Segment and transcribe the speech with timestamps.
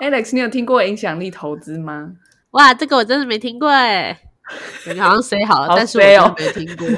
[0.00, 2.12] Alex，你有听过影响力投资吗？
[2.52, 4.18] 哇，这个我真的没听过哎，
[4.84, 6.88] 感觉好像 say 好了，好但是我真哦的没听过。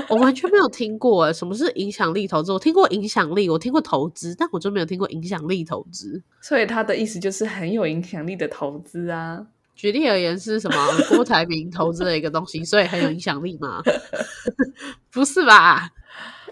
[0.08, 2.52] 我完全没有听过哎，什么是影响力投资？
[2.52, 6.22] 我听过影响力，我听过投资，但我就没有听过影响力投资。
[6.40, 9.44] 所以他的意思就是很有影响力的投资啊。
[9.74, 10.76] 举例而言是什么？
[11.08, 13.82] 郭台铭投资的一个东西，所以很有影响力吗？
[15.10, 15.90] 不是吧？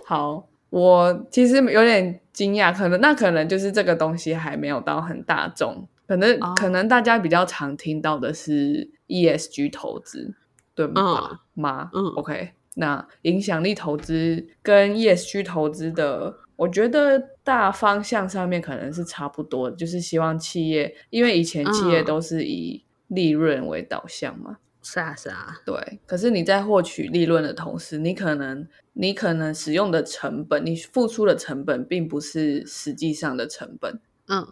[0.04, 10.32] 好，我其实有点惊讶，可能那可能就是这个东西还没有到很大众，可能、哦可能大家比较常听到的是 ESG 投资，
[10.72, 11.40] 对吧？
[11.54, 11.90] 吗？
[11.92, 16.36] 嗯，OK，那影响力投资跟 ESG 投资的。
[16.54, 28.66] 我觉得大方向上面可能是差不多，就是希望企业，因为以前企业嗯都是以利润为导向嘛，是啊，是啊，对，可是你在获取利润的同时，你可能
[29.00, 34.44] 你可能使用的成本，你付出的成本并不是实际上的成本，嗯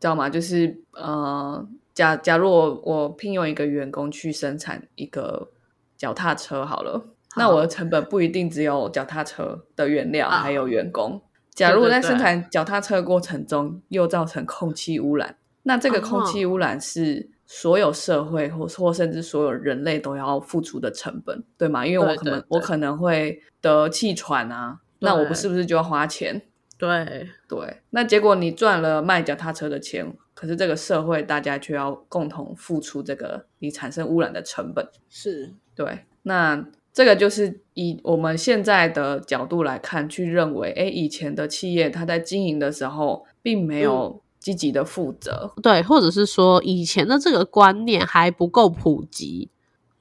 [0.00, 0.30] 知道吗？
[0.30, 5.50] 就是呃，假假如我我聘用一个员工去生产一个
[5.98, 7.04] 脚踏车好了，
[7.36, 11.20] 那我的成本不一定只有脚踏车的原料，啊还有员工。
[11.54, 21.86] 假如我在生产脚踏车的过程中又造成空气污染，那这个空气污染是所有社会或或甚至所有人类都要付出的成本，对吗？
[21.86, 26.40] 因为我可能我可能会得气喘啊，那我不是不是就要花钱？
[26.78, 34.88] 对，对，那结果你赚了卖脚踏车的钱，可是这个社会大家却要共同付出这个你产生污染的成本。
[35.10, 45.52] 是，对，那这个就是以我们现在的角度来看，去认为，哎，以前的企业它在经营的时候，并没有积极的负责。
[45.62, 49.48] 对，或者是说以前的这个观念还不够普及，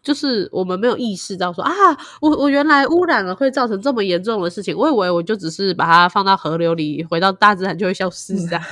[0.02, 1.72] 就是我们没有意识到说啊，
[2.20, 8.64] 我我原来污染了会造成这么严重的事情，我以为我就只是把它放到河流里，回到大自然就会消失这样。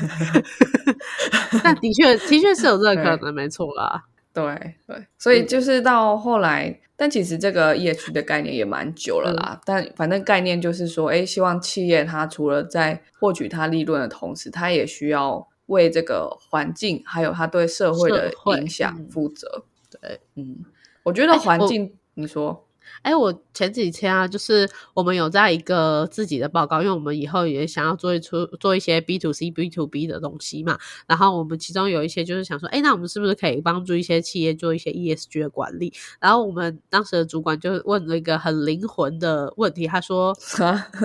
[1.64, 4.06] 但的确的确是有这个可能，没错啦。
[4.32, 9.62] 对对，所以嗯就是到后来，但其实这个 EH 的概念也蛮久了嗯啦。
[9.66, 19.10] 但反正概念就是说，哎，希望企业它除了在获取它利润的同时，它也需要为这个环境还有他对社会的影响嗯。
[19.10, 19.64] 负责。
[19.90, 20.64] 对，嗯，
[21.02, 22.68] 我觉得环境，你说，
[23.02, 30.78] 哎，我前几天啊，就是我们有在一个自己的报告，因为我们以后也想要做一出做一些 B to C、B to B 的东西嘛。
[31.08, 35.94] 然后我们其中有一些就是想说，哎，那我们是不是可以帮助一些企业做一些 ESG 的管理？
[36.20, 40.36] 然后我们当时的主管就问了一个很灵魂的问题，他说：“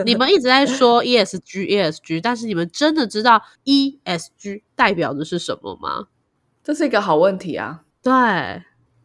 [0.05, 6.09] 你们一直在说 ESG、ESG，但是你们真的知道 ESG 代表的是什么吗
[6.62, 8.12] 这是一个好问题啊！？”对。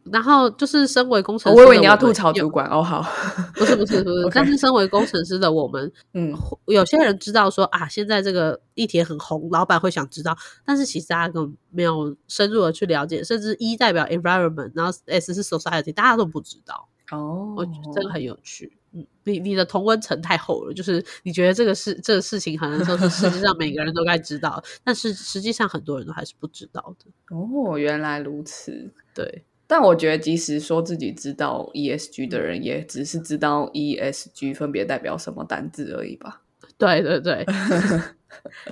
[0.06, 3.06] 然后就是身为工程哦师我以为你要吐槽主管哦，好，
[3.56, 6.34] 不是不是不是 但是身为工程师的我们， 嗯，
[6.68, 16.88] 有些人知道说啊，现在这个议题很红，老板会想知道，但是其实大家根本没有深入的去了解，甚至 E 代表 environment，然后 S 是 society，大家都不知道。
[17.12, 18.78] 哦，我觉得这个很有趣。
[18.92, 27.36] 嗯，你你的同温层太厚了，就是你觉得这个事这个事情可能说是世界上每个人都该知道，但是实际上很多人都还是不知道的。
[27.36, 28.92] 哦，原来如此。
[29.14, 36.42] 对，但我觉得，即使说自己知道 ESG 嗯的人，也只是知道 ESG 分别代表什么单字而已吧。
[36.76, 37.46] 对对对，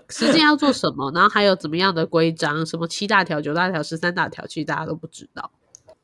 [0.09, 5.51] 实际 要做什么，然后还有怎么样的规章，什么七大条、九大条、十三大条，其实大家都不知道。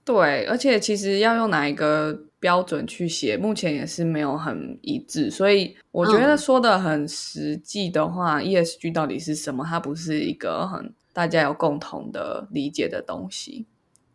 [0.06, 5.32] 对，而且其实要用哪一个标准去写，目前也是没有很一致。
[5.32, 9.66] 所以我觉得嗯说的很实际的话、e s g 到底是什么？
[9.68, 13.66] 它不是一个很大家有共同的理解的东西。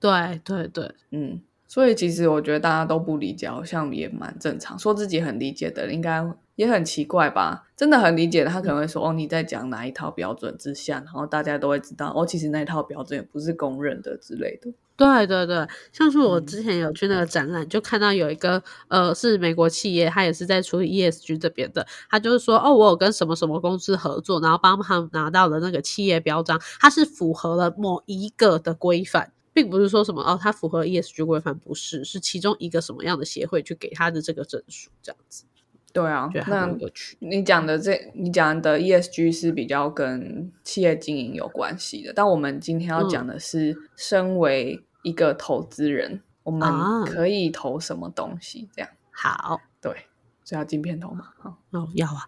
[0.00, 4.78] 对对对，嗯，所以其实我觉得大家都不理解，好像也蛮正常。
[4.78, 6.24] 说自己很理解的人，应该
[6.56, 7.66] 也很奇怪吧？
[7.76, 14.72] 真的很理解的，他可能会说：“哦，你在讲哪一套标准之下？”然后大家都会知道，哦，其实那一套标准也不是公认的之类的。
[14.96, 29.30] 对对对，像是我嗯之前有去那个展览，就看到有一个呃是美国企业，他也是在处理 ESG 这边的，他就是说哦，我有跟什么什么公司合作，然后帮他们拿到了那个企业标章，它是符合了某一个的规范。
[29.58, 35.46] 并不是说什么哦，它符合 ESG 规范，不是，是其中一个什么样的协会去给他的这个证书，这样子，
[35.92, 36.72] 对啊那。
[37.18, 48.68] 你讲的这，你讲的 ESG 是比较跟企业经营有关系的，但我们今天要讲的是，身为一个投资人，我啊们可以投什么东西？
[48.72, 50.06] 这样好，对，
[50.44, 51.30] 所以要进片头嘛？
[51.38, 52.22] 好，哦，要啊，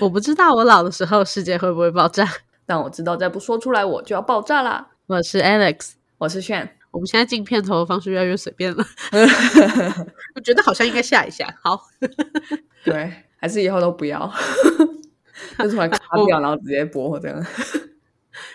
[0.00, 2.26] 我不知道我老的时候世界会不会爆炸。
[2.66, 4.88] 但我知道再不说出来我就要爆炸啦。
[5.06, 6.76] 我是 Alex，我是炫。
[6.92, 8.84] 我们现在进片头的方式越来越随便了，
[10.34, 11.46] 我觉得好像应该下一下。
[11.62, 11.80] 好，
[12.84, 14.32] 对，还是以后都不要，
[15.58, 17.46] 就突然卡掉，然后直接播这样。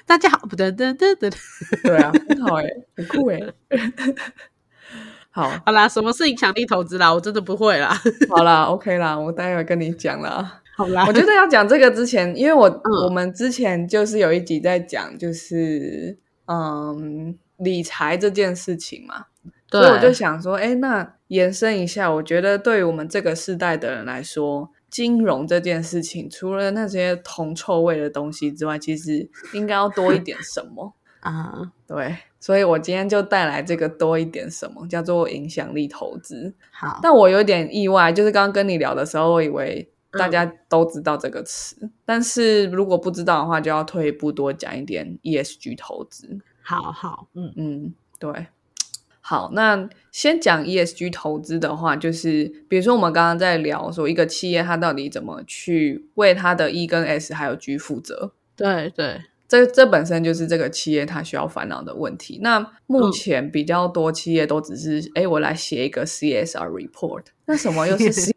[0.06, 1.30] 大家好，不得得得得，
[1.84, 2.66] 对啊，很好哎，
[2.98, 3.40] 很酷哎。
[5.32, 7.14] 好，好啦，什么是影响力投资啦？
[7.14, 7.98] 我真的不会啦。
[8.30, 10.62] 好啦，OK 啦，我待会跟你讲啦。
[10.76, 17.38] 好啦， 我觉得要讲这个之前，因为我我们之前就是有一集在讲，就是嗯。
[17.58, 19.28] 理财这件事情嘛，
[19.72, 31.72] 所以我就想说，哎，那延伸一下，我觉得对于我们这个世代的人来说，金融这件事情，除了那些铜臭味的东西之外，其实应该要多一点什么啊？
[31.88, 36.54] 对，所以我今天就带来这个多一点什么，叫做影响力投资。
[36.74, 46.40] 好，但我有点意外，就是刚刚跟你聊的时候，我以为大家都知道这个词，但是如果不知道的话，就要退一步多讲一点 ESG 投资。
[46.62, 48.48] 好好，嗯嗯，对，
[49.22, 62.40] 好，那先讲 ESG 投资的话，就是比如说我们刚刚在聊说一个企业它到底怎么去为它的 E 跟 S 还有 G 负责，对对，这这本身就是这个企业它需要烦恼的问题。
[62.42, 68.34] 那目前比较多企业都只是，哎，我来写一个 CSR report，那什么又是 CSR？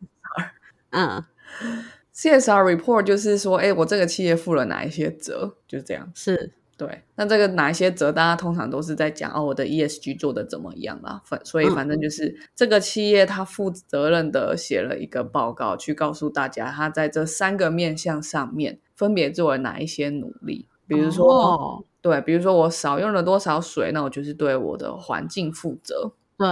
[0.90, 1.24] 嗯
[2.14, 6.52] CSR report 就是说，哎，我这个企业负了哪一些责，就是这样，是。
[6.76, 11.20] 对，那这个哪一些责，大家通常都是在讲哦，我的 ESG 做的怎么样啦？
[11.24, 20.68] 反所以反正就是这个企业他负责任的写了一个报告，去告诉大家他在这三个面向上面分别做了哪一些努力。
[20.86, 26.12] 比如说，对，比如说我少用了多少水，那我就是对我的环境负责。
[26.36, 26.46] 对，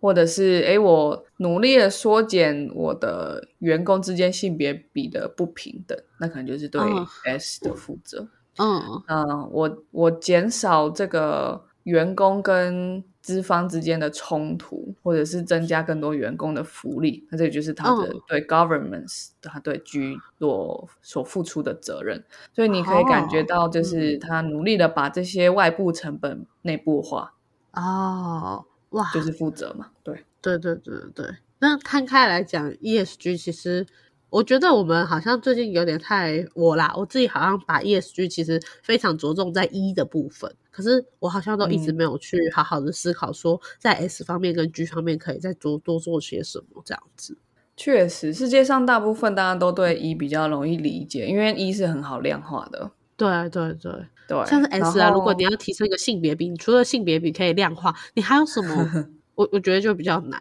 [0.00, 6.80] 或者是哎，我努力的缩减我的员工之间性别比的不平等，那可能就是对
[7.24, 8.28] S 的负责。
[8.56, 22.22] 嗯嗯，我我减少这个员工跟资方之间的冲突，或者是增加更多员工的福利，那这就是他的对 governments 他对居所所付出的责任。
[22.54, 27.34] 所以你可以感觉到，就是他努力的把这些外部成本内部化。
[27.72, 31.26] 哦，哇，就是负责嘛，对对对对对。
[31.58, 33.86] 那摊开来讲，ESG 其实。
[34.32, 47.36] 我觉得我们好像最近有点太我啦，我自己好像把 ESG 其实非常着重在 E 的部分，可是我好像都一直没有去好好的思考说，在 S 方面跟 G 方面可以再多多做些什么这样子。
[47.76, 52.92] 确实，世界上大部分大家都对 E 比较容易理解，因为 E 是很好量化的。
[53.16, 53.92] 对对对
[54.30, 59.06] 对，像是 S 啊，如果你要提升一个性别比，你除了性别比可以量化，你还有什么？
[59.34, 60.40] 我我觉得就比较难。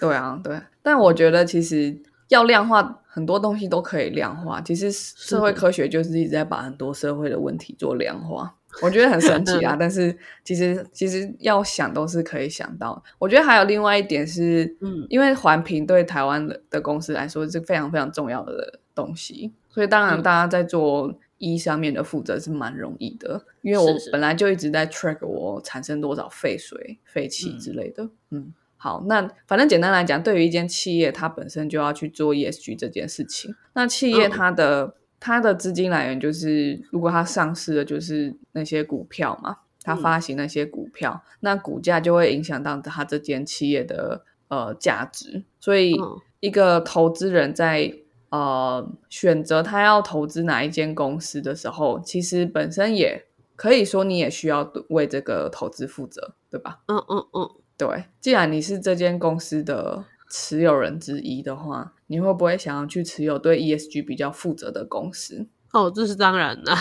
[0.00, 2.02] 对啊，对，但我觉得其实。
[2.28, 8.50] 要量化很多东西都可以量化，其实社会科学就是一直在把很多社会的问题做量化，
[8.80, 9.76] 我觉得很神奇啊。
[9.78, 13.02] 但是其实其实要想都是可以想到。
[13.18, 21.14] 我觉得还有另外一点是，嗯，因为环评对台湾的的公司来说是非常非常重要的东西，所以当然大家在做
[21.50, 28.54] 一上面的负责是蛮容易的，因为我本来就一直在 track 我产生多少废水、废气之类的，嗯。
[28.76, 33.54] 好，那反正简单来讲，对于一间企业，它本身就要去做 ESG 这件事情。
[33.74, 45.44] 那企业它的它的资金来源就是，如果它上市的就是那些股票嘛，它发行那些股票，那股价就会影响到它这间企业的呃价值。
[45.60, 45.94] 所以，
[46.40, 47.94] 一个投资人在
[48.32, 53.24] 呃选择他要投资哪一间公司的时候，其实本身也
[53.54, 56.80] 可以说你也需要为这个投资负责，对吧？
[56.88, 57.50] 嗯嗯嗯。
[57.76, 65.46] 对，既然你是这间公司的持有人之一的话，你会不会想要去持有对 ESG 比较负责的公司？
[65.72, 66.72] 哦，这是当然的。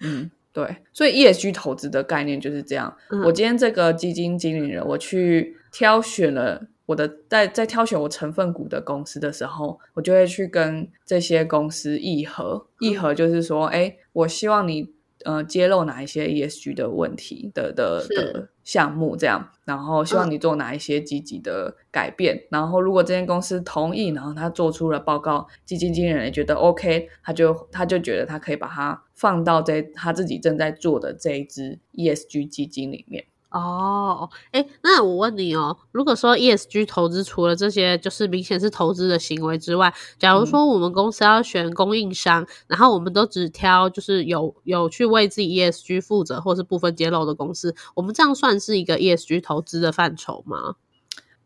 [0.00, 2.96] 嗯，对，所以 ESG 投资的概念就是这样。
[3.24, 12.66] 我今天这个基金经理人，我去挑选了我的在在挑选我成分股的公司的时候，我就会去跟这些公司议和。
[12.80, 14.94] 议和就是说，哎，我希望你。
[15.24, 33.24] 呃，揭露哪一些 ESG 的问题的的的项目，这样，然后希望你做哪一些积极的改变，然后如果这间公司同意，然后他做出了报告，基金经理人也觉得 OK，他就他就觉得他可以把它放到这他自己正在做的这一支 ESG 基金里面。
[33.56, 50.76] 哦，哎，那我问你哦，如果说 ESG 投资除了这些就是明显是投资的行为之外，假如说我们公司要选供应商，然后我们都只挑就是有有去为自己 ESG 负责或是部分揭露的公司，我们这样算是一个 ESG 投资的范畴吗？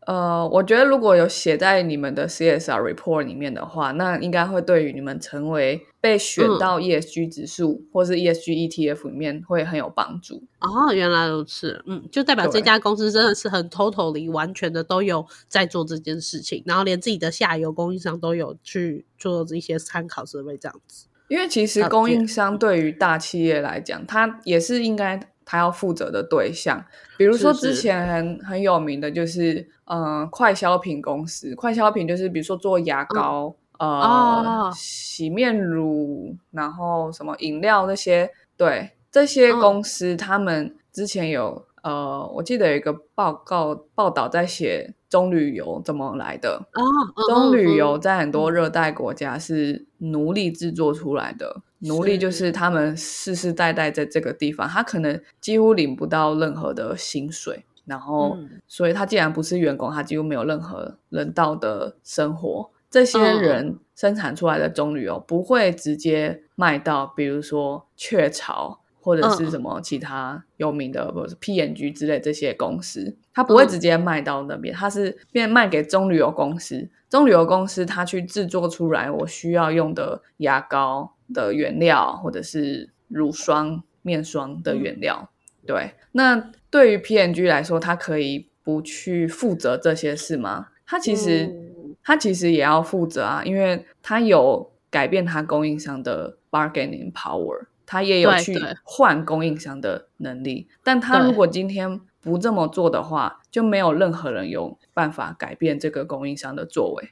[0.07, 10.43] 呃，我觉得如果有写在你们的 CSR report 里面的话，那应该会对于你们成为被选到 ESG 指数、或是 ESG ETF 里面会很有帮助。
[10.59, 21.05] 哦，原来如此，嗯，就代表这家公司真的是很 totally 完全的都有在做这件事情，然后连自己的下游供应商都有去做一些参考设备这样子。
[21.27, 26.83] 因为其实供应商对于大企业来讲，它也是应该他要负责的对象。
[27.17, 31.55] 比如说之前很很有名的就是，呃，快消品公司。
[31.55, 33.99] 快消品就是比如说做牙膏、哦。
[33.99, 38.91] 呃洗面乳，然后什么饮料那些，对。
[39.11, 39.59] 这些嗯。
[39.59, 46.61] 公司，他们之前有呃，我记得有一个报告报道在写棕榈油怎么来的。
[46.73, 46.81] 哦，
[47.17, 48.01] 嗯棕榈油嗯。
[48.01, 62.69] 在很多热带国家是奴隶制作出来的，奴隶就是他们世世代代在这个地方，他可能几乎领不到任何的薪水，然后，嗯所以他既然不是员工，他几乎没有任何人道的生活。
[62.89, 76.89] 这些嗯人生产出来的棕榈油不会直接卖到，比如说雀巢或者是嗯什么其他有名的，或者是 PNG 之类这些公司，他不会嗯直接卖到那边，他是变卖给棕榈油公司。
[77.11, 85.29] 棕榈油公司它去制作出来我需要用的牙膏的原料，或者是乳霜、面霜的原料。
[85.67, 90.69] 对，那对于 P&G 来说，它可以不去负责这些事吗？
[90.85, 91.67] 它其实、嗯
[92.03, 100.67] 它其实也要负责啊，因为它有改变它供应商的 bargaining power，它也有去换供应商的能力。
[100.83, 107.09] 但它如果今天不这么做的话，就没有任何人有办法改变这个供应商的作为。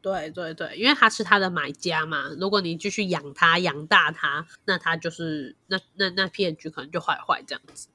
[0.00, 7.86] 对对对，因为他是他的买家嘛，如果你继续养他、养大他，那他就是那那那 P&G 可能就坏坏这样子。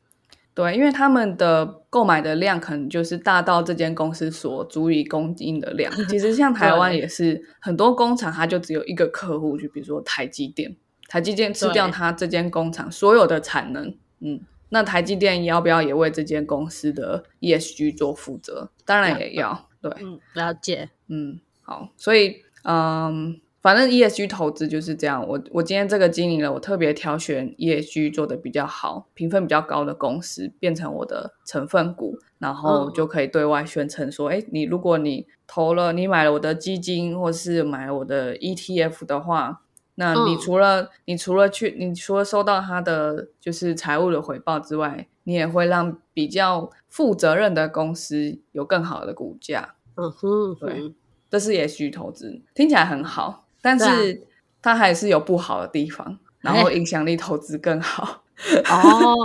[0.53, 5.94] 对，因为他们的购买的量可能就是大到这间公司所足以供应的量。
[6.08, 10.75] 其实像台湾也是很多工厂，它就只有一个客户，就比如说台积电，
[11.10, 14.39] 台积电吃掉对它这间工厂所有的产能，嗯，
[14.70, 18.70] 那台积电要不要也为这间公司的 ESG 做负责？
[18.86, 20.90] 当然也要，对，嗯，了解。
[21.08, 25.26] 嗯，好，所以嗯，反正 ESG 投资就是这样。
[25.28, 39.62] 我我今天这个经理了，我特别挑选 ESG 做的比较好、评分比较高的公司，变成我的成分股，然后嗯就可以对外宣称说，哎、你如果你投了，你买了我的基金，或是买了我的 ETF 的话。
[40.00, 49.74] 那你嗯除了、你除了去你除了收到他的就是财务的回报之外，你也会让比较负责任的公司有更好的股价。
[49.96, 50.96] 嗯哼，对嗯
[51.30, 54.22] 这是也许投资，听起来很好，但是
[54.62, 58.24] 它还是有不好的地方，然后影响力投资更好。
[58.70, 59.15] 哦，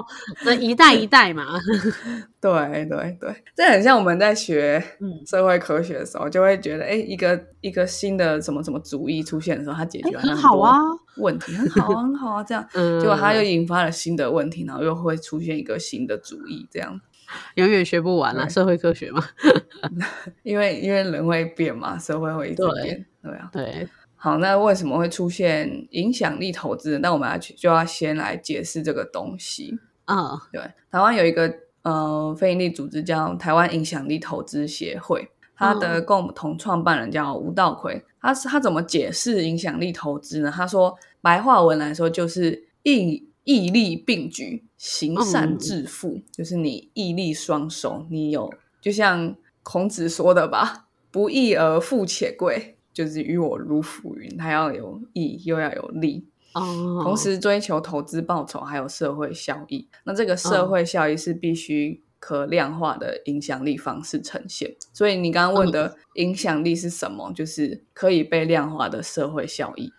[0.45, 1.45] 那一代一代嘛，
[2.41, 5.13] 对对对，这很像我们在学嗯。
[5.27, 10.79] 社会科学的时候，就会觉得，哎，一个一个新的什么什么主义出现的时候，它解决很好啊。
[11.19, 16.99] 问题，很好啊，很好啊，这样， 嗯，结果它又引发了新的问题，然后又会出现一个新的主义，这样，
[17.57, 19.23] 永远学不完啊，社会科学嘛。
[20.43, 23.51] 因为因为人会变嘛，社会会一直对变，对啊。
[23.53, 23.89] 对，
[24.25, 26.97] 好，那为什么会出现影响力投资？
[27.01, 29.77] 那我们要去就要先来解释这个东西。
[30.05, 30.63] 嗯对，
[30.93, 31.53] 台湾有一个
[31.83, 38.01] 呃非营利组织叫台湾影响力投资协会，它的共同创办人叫吴道奎。
[38.21, 40.53] 他是他怎么解释影响力投资呢？
[40.55, 52.77] 他说白话文来说就是毅毅力并举，行善致富，就是你毅力双手，你有就像孔子说的吧，不义而富且贵。
[52.93, 59.89] 就是与我如浮云，它要有义又要有利，哦，同时追求投资报酬还有社会效益。
[60.05, 64.75] 那这个社会效益是必须可量化的影响力方式呈现。
[64.93, 67.33] 所以你刚刚问的影响力是什么？
[67.33, 69.93] 就是可以被量化的社会效益。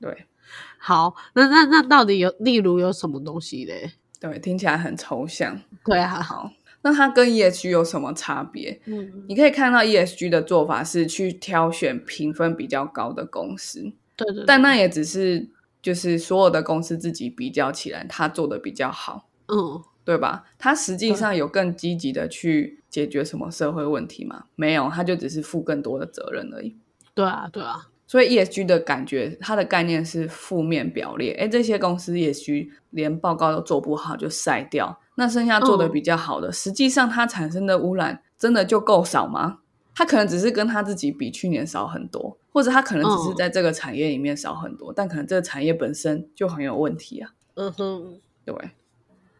[0.00, 0.26] 对
[0.78, 3.92] 好，那那那到底有例如有什么东西嘞？
[4.20, 5.60] 对，听起来很抽象。
[5.84, 6.50] 对啊，好，
[6.82, 8.80] 那它跟 ESG 有什么差别？
[8.86, 13.80] 嗯，你可以看到 ESG 的做法是去挑选评分比较高的公司，
[14.16, 15.48] 对对，对但那也只是
[15.82, 19.28] 就是所有的公司自己比较起来，它做的比较好。
[19.46, 20.44] 嗯对吧？
[20.56, 24.44] 他实际上有更积极的去解决什么社会问题吗？
[24.56, 26.74] 没有，他就只是负更多的责任而已。
[27.12, 31.34] 对啊对啊，所以 ESG 的感觉，它的概念是负面表列。
[31.34, 39.58] 哎，这些公司 ESG 连报告都做不好就筛掉，那剩下做的比较好的，实际上它产生的污染真的就够少吗？
[39.94, 47.32] 它可能只是跟它自己比去年少很多，或者它可能只是嗯在这个产业里面少很多，但可能这个产业本身就很有问题啊。
[47.56, 48.54] 嗯哼，对，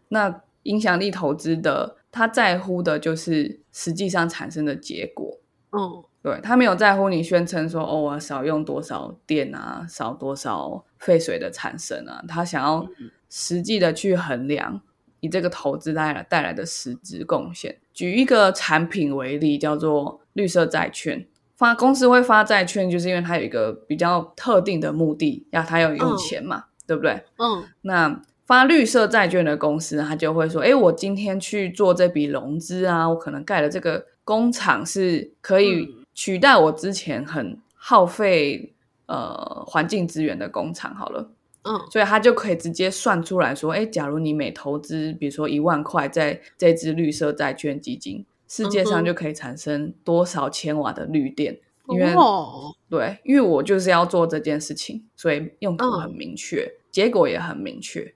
[0.09, 5.39] 那影响力投资的他在乎的就是实际上产生的结果。
[5.71, 12.87] 嗯对他没有在乎你宣称说哦，我少用多少电啊，少多少废水的产生啊，他想要
[13.31, 14.81] 实际的去衡量
[15.21, 17.79] 你这个投资带来带来的实质贡献。
[17.93, 21.27] 举一个产品为例，叫做绿色债券。
[21.57, 27.25] 发公司会发债券，就是因为它有一个比较特定的目的，要它要用钱嘛，对不对？
[27.39, 35.87] 嗯那发绿色债券的公司，他就会说：“哎，我今天去做这笔融资啊，我可能盖了这个工厂是可以
[36.19, 38.75] 取代我之前很耗费
[39.07, 41.31] 呃环境资源的工厂，好了。”
[41.63, 51.61] 嗯所以他就可以直接算出来说，哎，假如你每投资，比如说一万块在这支绿色债券基金，世界上就可以产生多少千瓦的绿电？
[51.89, 58.13] 因为、哦，对，因为我就是要做这件事情，所以用途很嗯明确，结果也很明确。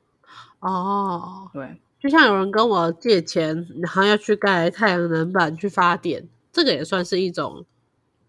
[0.59, 7.64] 哦，对，就像有人跟我借钱，然后要去盖太阳能板去发电，这个也算是一种，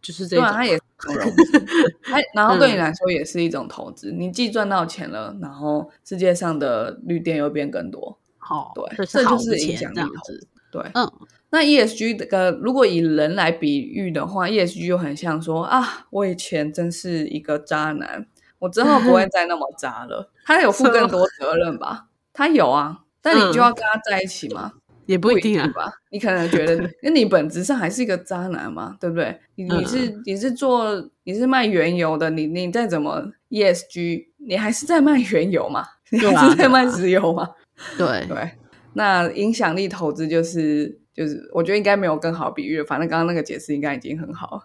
[0.04, 1.66] 就是这种对啊，它也是一种融资，
[2.04, 4.12] 它然后对你嗯来说也是一种投资。
[4.12, 8.20] 你既赚到钱了，然后世界上的绿电又变更多。
[8.38, 11.12] 好，对这这就是影响力投资，对，嗯
[11.50, 18.28] 那 ESG 这个如果以人来比喻的话，ESG 就很像说啊，我以前真是一个渣男，
[18.60, 20.30] 我之后不会 再那么渣了。
[20.46, 22.08] 他有负更多责任吧？
[22.34, 24.74] 他有啊，但你就要跟他在一起吗？
[25.06, 25.94] 也不一定啊，吧？
[26.12, 29.40] 你可能觉得，那你本质上还是一个渣男嘛，对不对？
[29.56, 37.50] 你你是、你是做你是卖原油的，你你再怎么 ESG，你还是在卖原油嘛，你还是在卖石油嘛。
[37.98, 38.52] 对，对，
[38.94, 42.86] 那影响力投资就是就是，我觉得应该没有更好比喻了。
[42.86, 44.62] 反正刚刚那个解释应该已经很好了。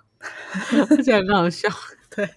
[1.05, 1.69] 这样很好笑，
[2.15, 2.29] 对，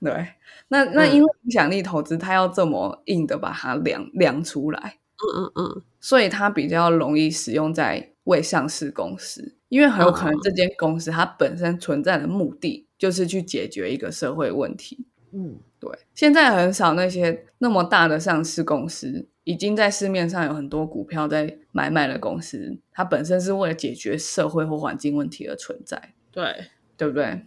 [0.00, 0.26] 对，
[0.68, 15.06] 那那嗯因为影响力投资，它要这么硬的把它量量出来，嗯嗯嗯，所以它比较容易使用在未上市公司，因为很有可能哦这间公司它本身存在的目的就是去解决一个社会问题。
[15.32, 26.44] 嗯对，现在很少那些那么大的上市公司，已经在市面上有很多股票在买卖的公司，它本身是为了解决社会或环境问题而存在，对，
[26.96, 27.46] 对不对？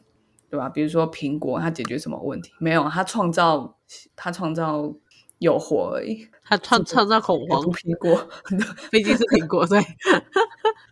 [0.50, 0.70] 对吧？
[0.70, 2.52] 比如说苹果，它解决什么问题？
[2.60, 3.78] 没有，它创造
[4.16, 4.94] 它创造
[5.40, 6.28] 诱惑而已。
[6.44, 8.30] 他创创造恐慌不，苹果，
[8.92, 9.82] 毕竟是苹果，对，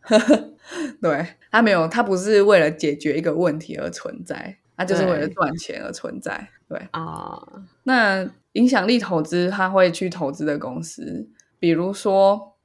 [1.01, 6.49] 对，他没有，他不是为了解决一个问题而存在，他就是为了对赚钱而存在。
[6.69, 7.38] 对，啊，
[7.84, 12.56] 那影响力投资，他会去投资的公司，比如说，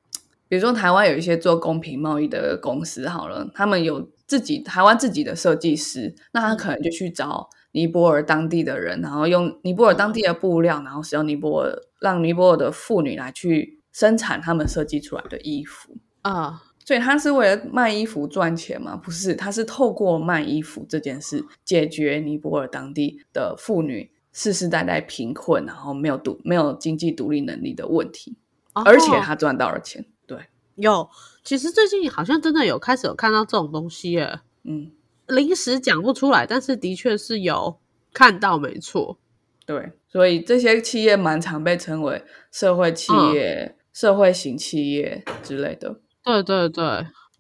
[0.49, 15.95] 比如说台湾有一些做公平贸易的公司，好了，他们有自己台湾自己的设计师，那他可能就去找尼泊尔当地的人，然后用尼泊尔当地的布料，然后使用尼泊尔让尼泊尔的妇女来去生产他们设计出来的衣服。
[16.23, 18.97] 啊，所以他是为了卖衣服赚钱吗？
[18.97, 28.39] 不是，他是透过卖衣服这件事解决尼泊尔当地的妇女世世代代贫困，然后没有独没有经济独立能力的问题，
[28.73, 30.03] 而且哦他赚到了钱。
[30.27, 30.39] 对，
[30.77, 31.11] 有，
[31.45, 34.93] 其实最近好像真的有开始有看到这种东西耶，嗯，
[35.29, 37.79] 临时讲不出来，但是的确是有
[38.13, 39.19] 看到，没错。
[39.65, 45.99] 对，所以这些企业蛮常被称为社会企业、社会型企业之类的。
[46.23, 46.85] 对对对，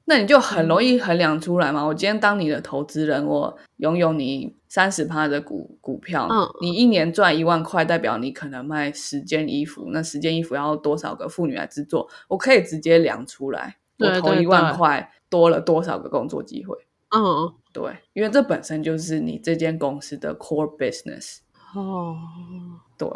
[0.06, 1.84] 那你就很容易衡量出来嘛。
[1.84, 12.08] 我今天当你的投资人，我拥有你三十趴的股股票，嗯你一年赚一万块，代表你可能卖十件衣服，那十件衣服要多少个妇女来制作？
[12.26, 16.76] 我可以直接量出来，我投一万对块多了多少个工作机会？
[17.10, 21.40] 嗯，对，因为这本身就是你这间公司的 core business。
[21.74, 22.16] 哦，
[22.96, 23.06] 对，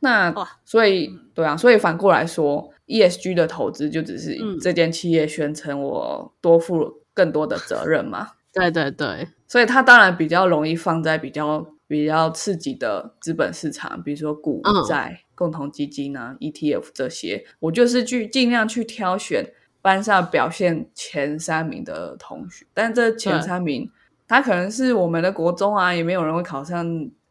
[0.00, 8.28] 那所以对啊，所以反过来说，ESG 的投资就只是嗯这间企业宣称我多负更多的责任嘛。
[8.52, 17.46] 对对对，所以它当然比较容易放在比较比较刺激的资本市场，比如说股嗯债、共同基金啊、ETF 这些。
[17.60, 23.90] 我就是去尽量去挑选班上表现前三名的同学，但这前三名
[24.30, 26.86] 他可能是我们的国中啊，也没有人会考上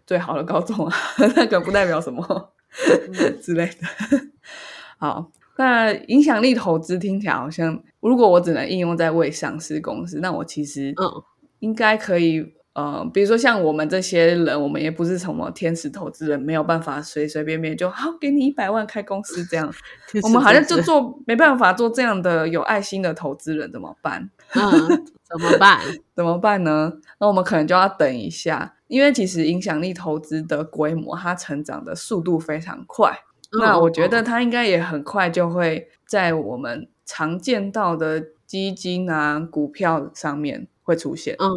[0.05, 0.93] 最好的高中啊，
[1.33, 2.51] 那个不代表什么
[3.41, 4.19] 之类的。
[4.97, 11.23] 好，那影响力投资听起来好像，如果我只能应用在未上市公司，那我其实嗯
[11.59, 12.53] 应该可以。
[12.73, 19.73] 呃，比如说像我们这些人，我们也不是什么天使投资人，没有办法随随便便就好给你一百万开公司这样。
[20.23, 24.29] 我们好像就做没办法做这样的有爱心的投资人，怎么办？
[24.55, 25.79] 嗯，怎么办？
[26.15, 26.93] 怎么办呢？
[27.19, 33.19] 那我们可能就要等一下，因为其实影响力投资的规模，它成长的速度非常快。
[33.59, 41.35] 那我觉得它应该也很快就会在我们常见到的基金啊、股票上面会出现。
[41.39, 41.47] 嗯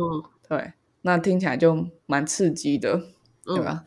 [0.49, 2.97] 对，那听起来就蛮刺激的，
[3.45, 3.85] 对嗯吧？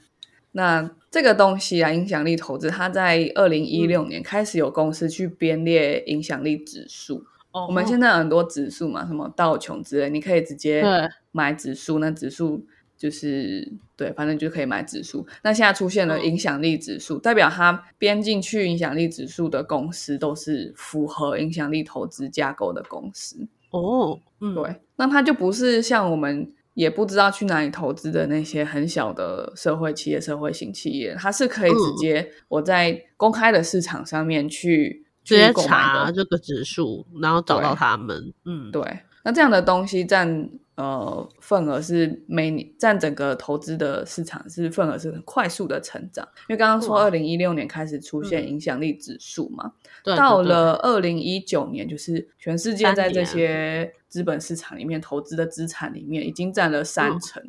[0.51, 7.25] 那这个东西啊，影响力投资，它在二零一六年开始有公司去编列影响力指数。
[7.55, 10.83] 哦，我们现在很多指数嘛，什么道琼之类，你可以直接
[11.31, 12.61] 买指数，那指数
[12.97, 15.25] 就是对，反正就可以买指数。
[15.41, 23.47] 那现在出现了嗯影响力指数，代表它编进去影响力指数的公司都是符合影响力投资架构的公司。
[23.71, 35.51] 哦，嗯，对，那它就不是像我们也不知道去哪里投资的那些很小的社会企业、社会型企业，它是可以直嗯接我在公开的市场上面去直接。
[35.67, 49.71] 查这个指数，然后找到他们，嗯，对，那这样的东西占呃份额是每年占整个投资的市场是份额是很快速的成长，因为刚刚说哇二零一六年开始出现嗯影响力指数嘛，
[50.03, 57.43] 对，到了二零一九年，就是全世界在这些资本市场里面投资的资产里面已经占了三嗯成。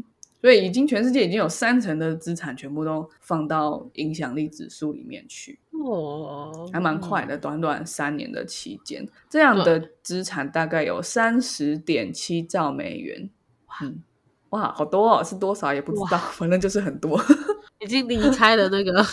[0.47, 13.29] 所以已经全世界已经有三成的资产全部都放到影响力指数里面去，哦，还蛮快嗯的，短短三年的期间，这样的资产大概有三十点七兆美元。
[13.83, 14.01] 嗯，
[14.51, 17.21] 哇，好多哦，是多少也不知道，反正就是很多。
[17.83, 19.05] 已经离开了那个，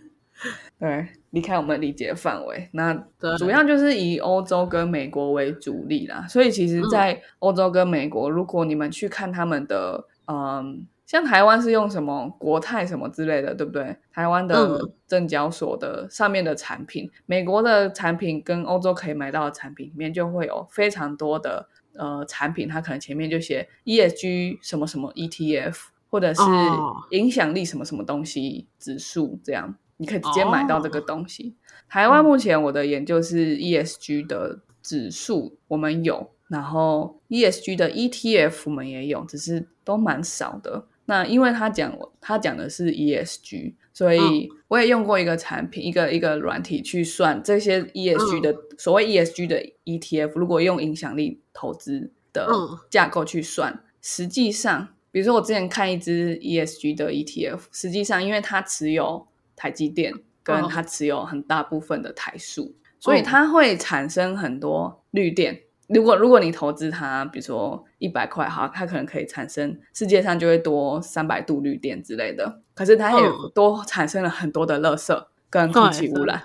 [0.80, 2.70] 对，离开我们理解范围。
[2.72, 2.94] 那
[3.38, 6.26] 主要就是以欧洲跟美国为主力啦。
[6.26, 13.96] 所以其实，嗯在欧洲跟美国，如果你们去看他们的，嗯，像台湾是用什么国泰什么之类的，对不对？
[14.12, 25.76] 台湾的嗯证交所的上面的产品，美国的产品跟欧洲可以买到的产品里面，就会有非常多的呃产品，它可能前面就写 ESG 什么什么 ETF，
[26.08, 29.74] 或者是哦影响力什么什么东西指数这样。
[29.98, 31.54] 你可以直接买到这个哦东西。
[31.88, 40.84] 台湾目前我的研究是 ESG 的指数，我们有，然后 ESG 的 ETF 我们也有，只是都蛮少的。
[41.06, 60.12] 那因为他讲他讲的是 ESG，所以我也用过一个产品，一个一个软体去算这些 ESG 的、所谓 ESG 的 ETF，如果用影响力投资的嗯架构去算，实际上，比如说我之前看一只 ESG 的 ETF，实际上因为它持有台积电，
[60.42, 65.62] 跟嗯它持有很大部分的台数，所以它会产生很多绿电。
[65.94, 72.60] 如果如果你投资它，比如说一百块哈，它可能可以产生世界上就会多三百度绿电之类的。
[72.74, 76.42] 可是它也嗯多产生了很多的垃圾跟空气污染。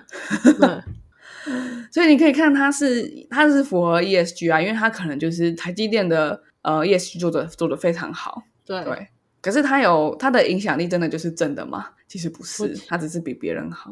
[0.60, 1.53] 对，
[1.91, 9.07] 所以你可以看它是它是符合 ESG 啊，因为它可能就是台积电的呃 ESG 做的做的非常好，对对。
[9.39, 11.89] 可是它有它的影响力，真的就是真的吗？
[12.07, 13.91] 其实不是，它只是比别人好。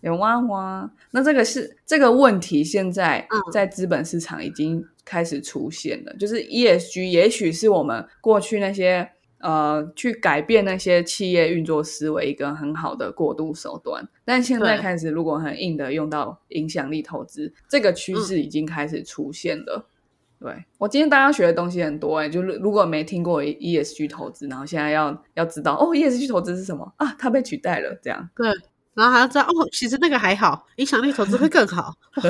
[0.00, 6.12] 有哇哇，那这个是这个问题，现在嗯在资本市场已经开始出现了。
[6.14, 9.08] 就是 ESG，也许是我们过去那些
[9.38, 19.88] 呃去改变那些企业运作思维一个很好的过渡手段，但现在对开始，如果很硬的用到影响力投资，这个趋势已经开始出现了。
[20.40, 27.14] 对我今天大家学的东西很多哎、就是如果没听过 ESG 投资，然后现在要要知道哦，ESG 投资是什么啊？
[27.16, 28.48] 它被取代了，这样对，
[28.94, 31.94] 然后还要知道哦，其实那个还好，影响力投资会更好。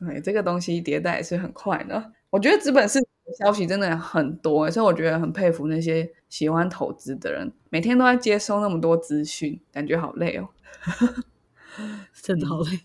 [0.00, 2.12] 对，这个东西迭代也是很快的。
[2.30, 10.48] 我觉得资本市场的消息真的很多、欸，所以我觉得很佩服那些喜欢投资的人，每天都在接收那么多资讯，感觉好累哦。
[12.22, 12.80] 真的好累。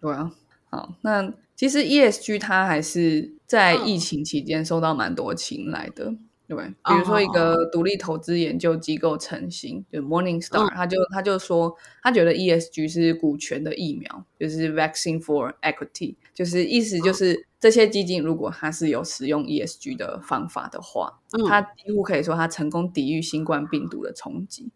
[0.00, 0.30] 对啊，
[0.70, 6.14] 好，那其实 ESG 它还是在嗯疫情期间受到蛮多青睐的。
[6.48, 21.46] 对，比如说一哦个独立投资研究机构成型，就 Morningstar，、嗯他就他就说，他觉得 ESG 是股权的疫苗，就是 vaccine for equity，就是意思就是这些基金如果它是有使用 ESG 的方法的话，嗯。
[21.46, 24.70] 它几乎可以说它成功抵御新冠病毒的冲击。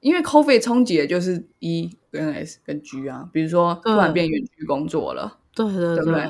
[0.00, 6.28] 因为 COVID 冲击的就是 E 跟 S 跟 G 啊，比如说突然嗯变远距工作了，对对对。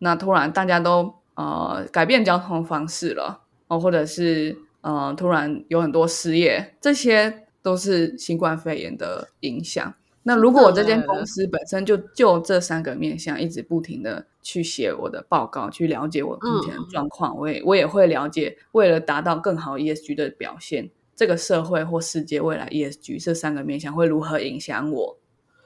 [0.00, 3.41] 那突然大家都呃改变交通方式了，
[3.72, 9.94] 哦，或者是呃突然有很多失业，这些都是新冠肺炎的影响。
[10.24, 25.16] 那如果我这间公司本身就就这三个面向，一直不停的去写我的报告，去了解我目前的嗯状况，我也我也会了解，为了达到更好 ESG 的表现，这个社会或世界未来 ESG 这三个面向会如何影响我？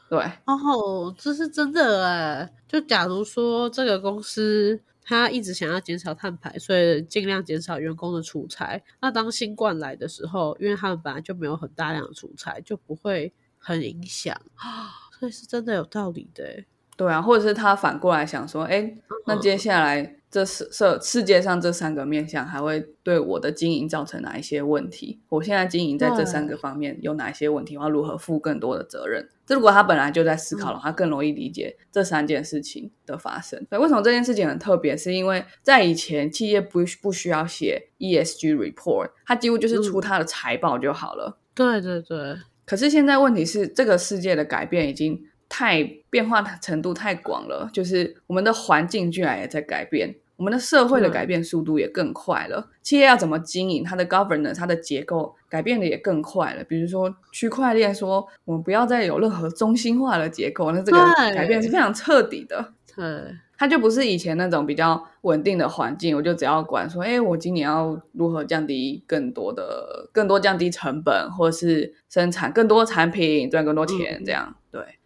[0.08, 2.48] 对，哦，这是真的哎。
[2.68, 8.82] 就假如说这个公司他一直想要减少碳排，所以尽量减少员工的出差。
[9.00, 14.36] 那当新冠来的时候，因为他们本来就没有很大量的出差，就不会很影响
[15.18, 16.66] 所以是真的有道理的欸。
[16.96, 18.92] 对啊，或者是他反过来想说，哎，
[19.26, 25.18] 那接下来这世世世界上这三个面向还会对我的经营造成哪一些问题？
[25.30, 27.74] 我现在经营在这三个方面有哪一些问题？
[27.78, 29.26] 我要如何负更多的责任？
[29.46, 33.66] 这如果他本来就在思考了，他更容易理解这三件事情的发生。
[33.70, 34.94] 对，为什么这件事情很特别？
[34.94, 41.38] 是因为在以前企业不不需要写 ESG report，它几乎就是出它的财报就好了。
[41.54, 42.36] 对对对。
[42.66, 45.18] 可是现在问题是，这个世界的改变已经。
[45.48, 52.68] 太变化程度太广了，就是我们的环境居然也在改变，我们的社会的改变速度也更快了。
[52.82, 56.62] 企业要怎么经营，它的 governance、它的结构改变的也更快了。
[56.64, 60.98] 比如说区块链，说我们不要再有任何中心化的结构，那这个
[61.34, 62.72] 改变是非常彻底的。
[62.94, 63.04] 对，
[63.58, 74.54] 它就不是以前那种比较稳定的环境，我就只要管说，哎，我今年要如何降低更多的、更多降低成本，或者是生产更多产品赚更多钱这样。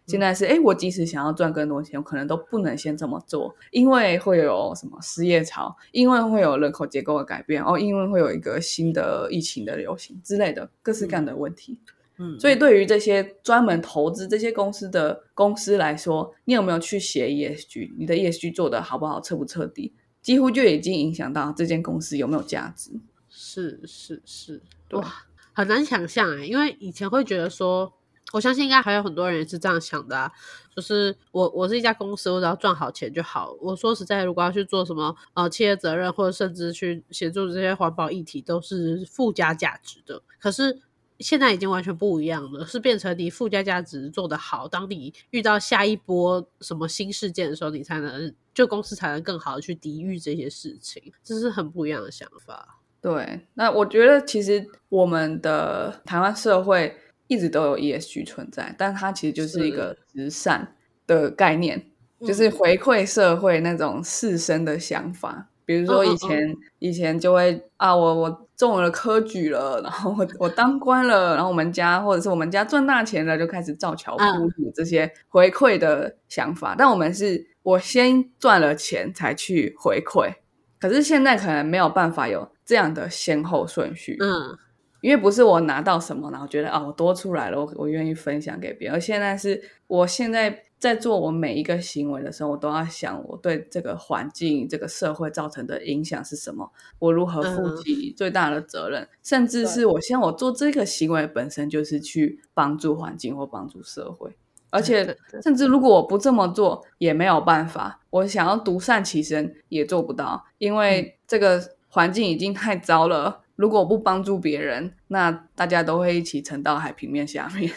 [0.05, 0.11] 对。
[0.11, 11.77] 现在是哎，我即使想要赚更多钱，我可能都不能先这么做，因为会有什么失业潮，因为会有人口结构的改变，哦，因为会有一个新的疫情的流行之类的各式各样的问题。
[12.17, 17.93] 嗯，所以对于这些专门投资这些公司的公司来说，你有没有去写 ESG？
[17.97, 22.91] 你的 ESG 做的好不好，彻不彻底，几乎就已经影响到这间公司有没有价值。
[23.29, 24.61] 是是是，
[24.91, 25.09] 哇，
[25.53, 27.93] 很难想象哎，因为以前会觉得说。
[28.33, 30.31] 我相信应该还有很多人也是这样想的啊，
[30.73, 33.53] 就是我我是一家公司，我只要赚好钱就好。
[33.59, 40.21] 我说实在，如果要去做什么呃企业责任，或者甚至去协助这些环保议题，都是附加价值的。
[40.39, 40.79] 可是
[41.19, 52.79] 现在已经完全不一样了，是变成你附加价值做得好，当你遇到下一波什么新事件的时候，你才能就公司才能更好的去抵御这些事情，这是很不一样的想法。
[53.01, 56.97] 对，那我觉得其实我们的台湾社会。
[57.31, 60.75] 一直都有 ESG 存在，但它其实就是一个慈善
[61.07, 61.81] 的概念，
[62.27, 65.47] 就是回馈社会那种士绅的想法。
[65.63, 76.75] 比如说以前以前就会啊，我我中了科举了，然后我我当官了，然后我们家或者是我们家赚大钱了，就开始造桥铺路这些回馈的想法。
[76.77, 80.33] 但我们是我先赚了钱才去回馈，
[80.81, 84.17] 可是现在可能没有办法有这样的先后顺序。
[84.19, 84.57] 嗯。
[85.01, 88.95] 因为不是我拿到什么，然后觉得啊，我多出来了，我我愿意分享给别人。
[88.95, 104.35] 而现在是我现在在做我每一个行为的时候，我都要想我对这个环境、这个社会造成的影响是什么，我如何负起最大的责任，甚至是我现在我做这个行为本身就是去帮助环境或帮助社会。
[104.69, 113.40] 而且甚至如果我不这么做，也没有办法，我想要独善其身也做不到，因为这个环境已经太糟了。
[113.61, 117.71] 如果不帮助别人，那大家都会一起沉到海平面下面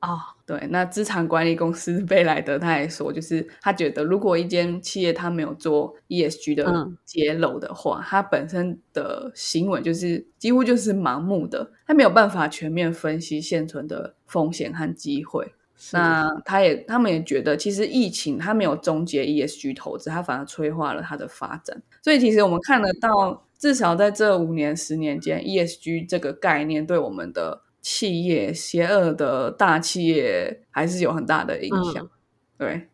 [0.00, 0.36] 啊。
[0.44, 15.54] 对，那资产管理公司贝莱德他也说，就是他觉得，如果一间企业他没有做 ESG 的揭露的话，他本身的行为就是几乎就是盲目的，他没有办法全面分析现存的风险和机会。
[15.92, 21.80] 那他也他们也觉得，其实疫情它没有终结 ESG 投资，它反而催化了它的发展。
[22.02, 23.46] 所以其实我们看得到。
[23.60, 32.08] 至少在这五年、十年间，ESG 这个概念对我们的企业、邪恶的大企业还是有很大的影响。
[32.56, 32.88] 对，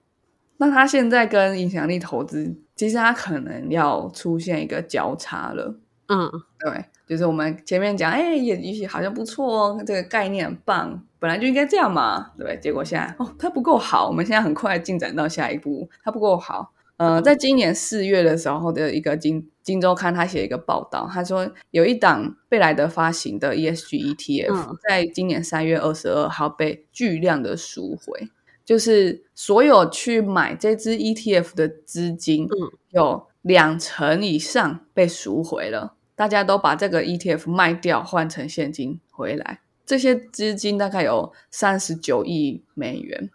[0.56, 5.78] 那它现在跟影响力投资，其实它可能要出现一个交叉了。
[6.08, 12.58] 嗯，对，就是我们前面讲，哎，也也许好像不错哦，这个概念很棒，本来就应该这样嘛，对。
[12.60, 16.72] 结果现在哦，它不够好，我们现在很快进展到下一步，它不够好。
[16.96, 28.28] 呃，在今年四月的时候的一个金金周刊，他写一个报道，他说有一档贝莱德发行的 ESG ETF，在今年三月二十二号被巨量的赎回，
[28.64, 32.48] 就是所有去买这支 ETF 的资金，
[32.90, 43.30] 有两成以上被赎回了，大家都把这个 ETF 卖掉换成现金回来，这些资金大概有三十九亿美元。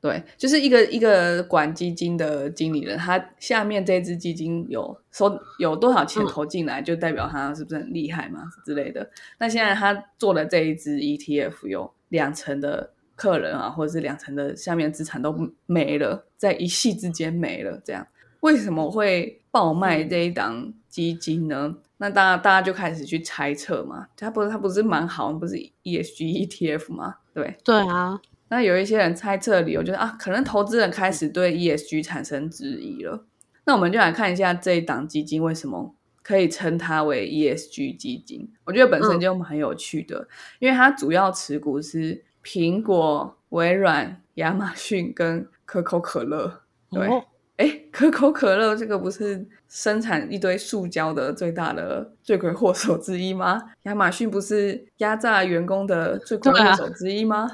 [0.00, 9.10] 对，就是一个一个管基金的经理人，他下面这支基金有收有多少钱投进来，就代表他是不是很厉害嘛之类的。
[9.38, 15.36] 那现在他做的这一支 ETF 有两成的客人啊，或者是两成的下面资产都
[15.66, 17.78] 没了，在一夕之间没了。
[17.84, 18.06] 这样
[18.40, 21.76] 为什么会爆卖这一档基金呢？
[21.98, 24.06] 那大家大家就开始去猜测嘛。
[24.16, 27.16] 他不是他不是蛮好，不是 ESG ETF 吗？
[27.34, 28.18] 对对啊。
[28.50, 33.24] 那有一些人猜测理由就是啊，可能投资人开始对 ESG 产生质疑了。
[33.64, 38.52] 那我们就来看一下这一档基金为什么可以称它为 ESG 基金。
[38.64, 40.26] 我觉得本身就蛮有趣的，
[40.58, 46.62] 因为它主要持股是苹果、微软、亚马逊跟可口可乐。
[46.90, 47.24] 对，哦
[47.60, 53.60] 哎、可口可乐这个不是生产一堆塑胶的最大的罪魁祸首之一吗？
[53.82, 57.46] 亚马逊不是压榨员工的罪魁祸首之一吗？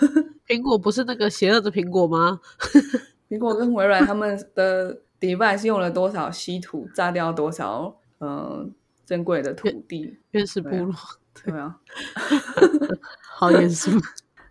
[0.46, 2.38] 苹果不是那个邪恶的苹果吗？
[3.30, 8.68] 苹果跟微软他们的 device 用了多少稀土，炸掉多少呃
[9.06, 10.18] 珍贵的土地？
[10.32, 10.94] 原始部落，
[11.42, 11.74] 对啊，
[13.34, 13.90] 好严肃。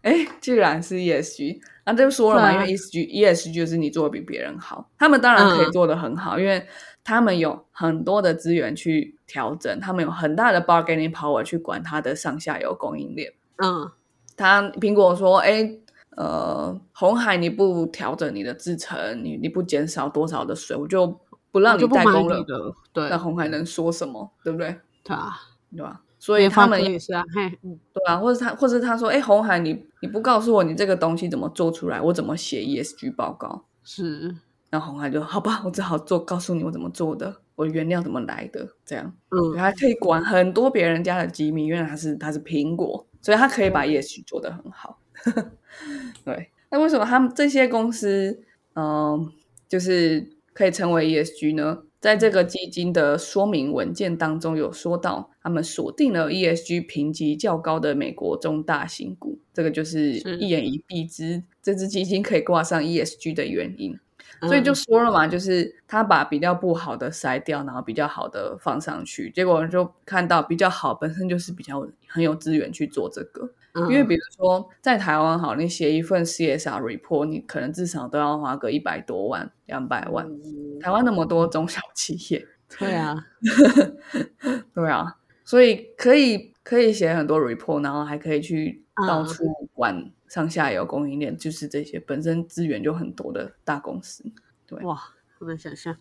[0.04, 6.66] 哎，既然是 ESG，那就说了嘛，因为 ESG ESG 就是你做的比别人好，他们当然可以嗯做的很好，因为
[7.04, 13.34] 他们有很多的资源去调整，他们有很大的 bargaining power 去管它的上下游供应链。
[13.58, 13.92] 嗯，
[14.38, 15.80] 他苹果说，哎。
[16.16, 21.08] 呃，红海你不调整你的制程，你你不减少多少的水，我就
[21.52, 22.46] 不让你代工了
[22.94, 24.32] 对那红海能说什么？
[24.44, 24.76] 对不对？
[25.04, 25.34] 对啊，
[25.76, 26.03] 对吧？
[26.24, 33.66] 所以他们科也是啊，嘿，嗯对啊，或者他，或者他说，哎，红海你你不告诉我你这个东西怎么做出来，我怎么写 ESG 报告？
[33.84, 34.34] 是，
[34.70, 44.98] 那红海就好吧，我只好做，告诉你我怎么做的，我原料怎么来的，这样，嗯，他可以管很多别人家的机密，因为他是他是苹果，所以他可以把 ESG 做得很好。
[46.24, 48.40] 对，那为什么他们这些公司，
[48.76, 49.30] 嗯、
[49.68, 51.80] 就是可以成为 ESG 呢？
[52.04, 63.98] 在这个基金的说明文件当中有说到，他们锁定了 ESG 评级较高的美国中大型股，这个就是是一言一蔽之，这支基金可以挂上 ESG 的原因。
[64.42, 73.50] 所以就嗯说了嘛，就是他把比较不好的筛掉，然后比较好的放上去，结果就看到比较好本身就是比较很有资源去做这个。
[73.74, 73.84] 嗯。
[73.84, 80.26] 因为比如说在台湾好，你写一份 CSR report，你可能至少都要花个一百多万、两百万。
[80.28, 80.80] 嗯。
[80.80, 82.48] 台湾那么多中小企业，
[82.80, 83.16] 对啊，
[84.74, 89.08] 对啊，所以可以可以写很多 report，然后还可以去嗯。
[89.08, 89.44] 到处
[89.76, 94.24] 玩上下游供应链，就是这些本身资源就很多的大公司。
[94.68, 94.84] 对。
[94.84, 95.00] 哇，
[95.40, 95.98] 不能想象，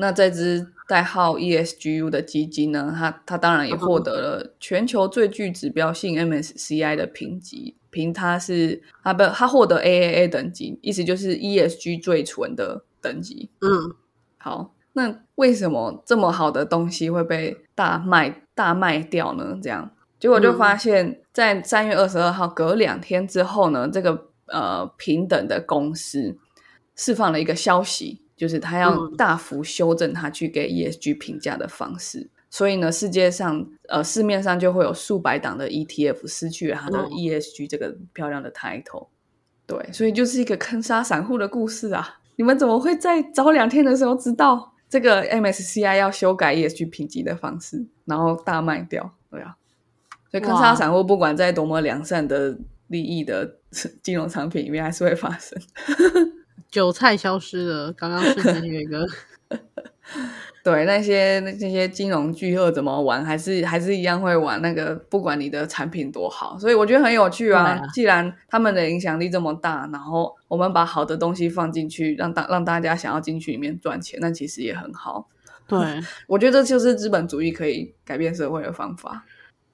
[0.00, 13.50] 那这支代号 ESGU 的基金呢，它它当然也获得了全球最具指标性 MSCI 的评级，评它是它不它获得 AAA 等级，意思就是 ESG 最纯的等级。
[13.60, 13.68] 嗯，
[14.38, 19.58] 好，那为什么这么好的东西会被大卖大卖掉呢？
[19.60, 26.38] 这样，结果就发现，在三月二十二号隔两天之后呢，这个呃平等的公司
[26.94, 32.30] 释放了一个消息，就是他要嗯大幅修正他去给 ESG 评价的方式。
[32.48, 39.08] 所以呢，世界上呃市面上就会有数百档的 ETF 失去了它的嗯 ESG 这个漂亮的 title。
[39.66, 42.20] 对，所以就是一个坑杀散户的故事啊！
[42.36, 49.12] 你们怎么会在早两天的时候知道这个 MSCI 要修改 ESG 评级的方式，然后大卖掉？
[49.30, 49.54] 对啊，
[50.30, 53.58] 所以坑杀散户不管在多么良善的利益的
[54.02, 55.60] 金融产品里面，还是会发生。
[56.70, 59.06] 韭菜消失了，刚刚瞬间有一个，
[60.64, 67.62] 对那些那那些金融巨鳄怎么玩，还是还是一样会玩那个，不管你的产品多好，所以我觉得很有趣啊。
[67.62, 75.28] 啊既然他们的影响力这么大，然后我们把好的东西放进去，让大让大家想要进去里面赚钱，那其实也很好。
[75.66, 75.78] 对，
[76.26, 79.24] 我觉得这就是资本主义可以改变社会的方法，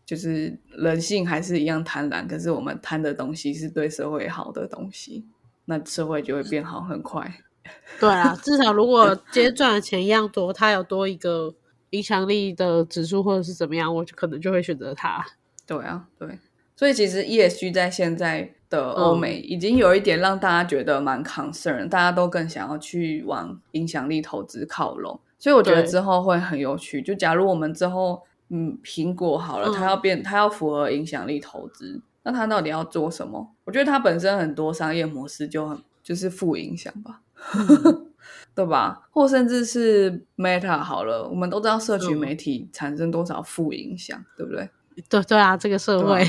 [0.04, 5.24] 就是人性还是一样贪婪，可是我们贪的东西是对社会好的东西，
[5.66, 7.40] 那社会就会变好很快。
[7.98, 11.54] 对啊，至少如果今天赚的钱一样多，它有多一个
[11.90, 15.24] 影响力的指数或者是怎么样，我就可能就会选择它。
[15.66, 16.38] 对啊，对，
[16.76, 25.18] 所以其实 ESG 在现在的欧美已经有一点让大家觉得蛮 concern，、大家都更想要去往影响力投资靠拢。
[25.38, 27.00] 所以我觉得之后会很有趣。
[27.00, 33.54] 就假如我们之后，嗯，苹果好了，嗯它要变，它要符合影响力投资，那他到底要做什么？
[33.64, 37.20] 我觉得他本身很多商业模式就很就是负影响吧。
[38.54, 39.08] 对吧？
[39.10, 44.70] 或甚至是 Meta 好了，我们都知道社群嗯媒体产生多少负影响，对不对？
[45.10, 46.24] 对对啊，这个社会，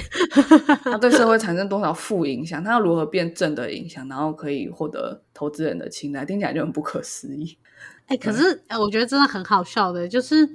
[0.84, 2.64] 它对社会产生多少负影响？
[2.64, 6.26] 它要如何变正的影响，然后可以获得投资人的青睐？
[6.26, 7.58] 听起来就很不可思议。
[8.08, 10.50] 哎、可是哎我觉得真的很好笑的，就是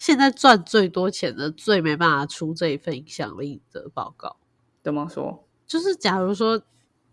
[0.00, 4.36] 现在赚最多钱的最没办法出这一份影响力的报告。
[4.82, 5.44] 怎么说？
[5.66, 6.62] 就是假如说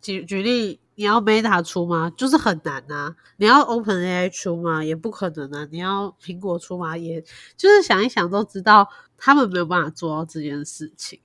[0.02, 2.12] 举举例，你要 Meta 出吗？
[2.18, 3.16] 就是很难啊。
[3.38, 4.84] 你要 OpenAI 出吗？
[4.84, 5.68] 也不可能啊。
[5.72, 6.98] 你要苹果出吗？
[6.98, 7.22] 也
[7.56, 11.20] 就是想一想都知道，他们没有办法做到这件事情。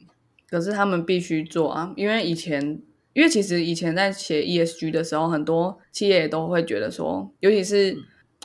[0.48, 2.80] 可是他们必须做啊，因为以前，
[3.12, 7.96] 因为其实以前在写 ESG 的时候，很多企业也都会觉得说，尤其是、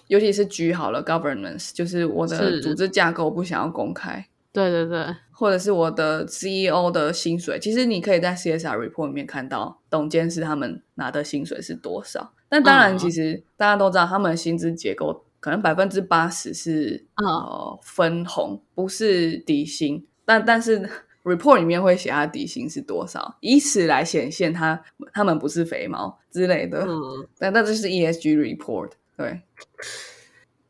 [0.08, 12.34] 尤其是 G 好了 governance，就是我的组织架构不想要公开，对对对，或者是我的 CEO 的薪水，其实你可以在 CSR report 里面看到董监事他们拿的薪水是多少。
[12.50, 20.06] 但当然，嗯其实大家都知道，他们的薪资结构可能百分之八十是嗯呃分红，不是底薪。
[20.26, 20.82] 但但是
[21.24, 24.84] report 里面会写他底薪是多少，以此来显现他
[25.14, 26.82] 他们不是肥猫之类的。
[26.86, 29.40] 嗯，但那这是 ESG report，对，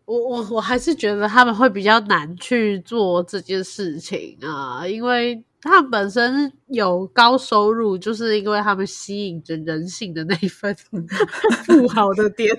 [0.10, 10.76] 我我我还是觉得他们会比较难去做这件事情啊，因为他们本身有高收入，就是因为他们吸引着人性的那一份
[11.68, 12.50] 不好的点。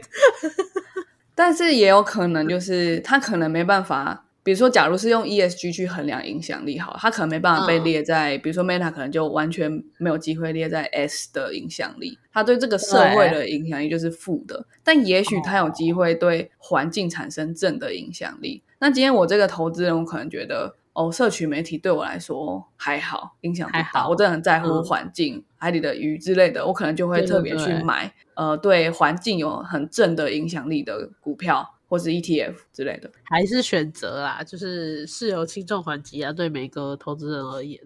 [1.34, 18.62] 但是也有可能就是他可能没办法，比如说，假如是用 ESG 去衡量影响力，好了，他可能没办法被嗯列在，比如说 Meta 可能就完全没有机会列在 S 的影响力，它对这个社会的影响力就是负的，但也许它有机会对环境产生正的影响力。
[18.78, 20.76] 那今天我这个投资人，我可能觉得。
[20.92, 24.02] 哦，社群媒体对我来说还好，影响不还大。
[24.02, 33.10] 好我真的很在乎嗯环境、海里的鱼之类的，我可能就会特别去对买呃对环境有很正的影响力的股票或是 ETF 之类的。
[33.24, 36.32] 还是选择啦，就是是有轻重缓急啊。
[36.32, 37.78] 对每个投资人而言，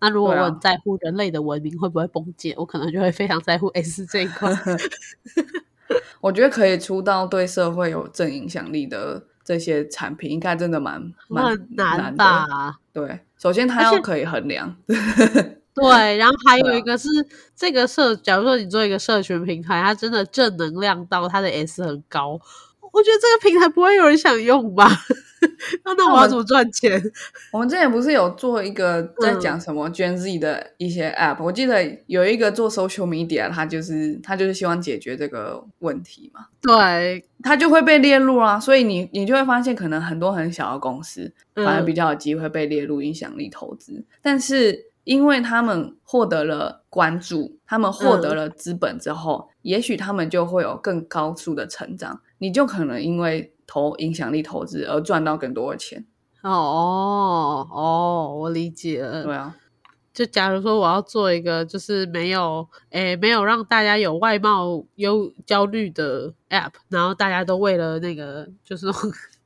[0.00, 4.50] 那如果我很在乎人类的文明会不会崩解，我可能就会非常在乎 S 这一块。
[6.22, 12.16] 我觉得可以出到对社会有正影响力的这些产品，应该真的蛮蛮难难的。
[12.16, 12.78] 吧？
[12.92, 14.74] 对，首先它要可以衡量。
[15.72, 17.08] 对，然后还有一个是、
[17.54, 22.38] 这个社，假如说你做一个社群平台，它真的正能量到它的 S 很高，
[22.92, 24.88] 我觉得这个平台不会有人想用吧？
[25.84, 27.02] 那那我要怎么赚钱？
[27.50, 41.64] 我们之前不是有做一个在嗯讲什么 Gen Z 的一些 App，、我记得有一个做 Social Media，他就是他就是希望解决这个问题嘛，对，它就会被列入啊，所以你你就会发现，可能很多很小的公司嗯。
[41.64, 56.04] 反而比较有机会被列入影响力投资，但是因为他们获得了关注，他们获得了资本之后，也许他们就会有更高速的成长，你就可能因为投影响力投资而赚到更多的钱。
[56.42, 59.22] 哦哦哦，我理解了。
[59.22, 59.54] 对啊，
[60.12, 68.86] 就假如说我要做一个就是没有诶没有让大家有外貌忧焦虑的 app，然后大家都为了那个就是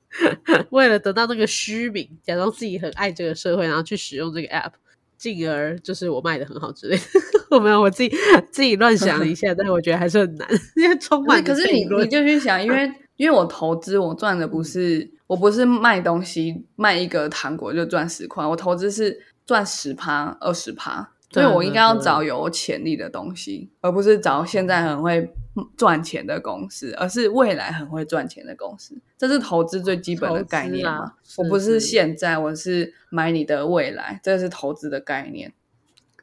[0.70, 4.70] 为了得到那个虚名，假装自己很爱这个社会，然后去使用这个 app，
[5.17, 7.03] 进而就是我卖的很好之类的。
[7.51, 8.12] 我没有我自己
[8.51, 25.28] 自己乱想了一下，但是我觉得还是很难，因为充满可是你你就去想，因为 因为我投资，我赚的不是我不是卖东西卖一个糖果就赚十块，我投资是赚十趴二十趴，所以我应该要找有潜力的东西，而不是找现在很会
[25.76, 28.97] 赚钱的公司，而是未来很会赚钱的公司。
[29.18, 30.93] 这是投资最基本的概念嘛？
[30.93, 35.53] 啊我不是是现在，我是买你的未来，这是投资的概念。